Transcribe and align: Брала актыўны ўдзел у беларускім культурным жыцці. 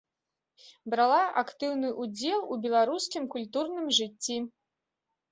Брала 0.93 1.17
актыўны 1.41 1.91
ўдзел 2.05 2.39
у 2.55 2.57
беларускім 2.63 3.27
культурным 3.35 3.85
жыцці. 3.99 4.39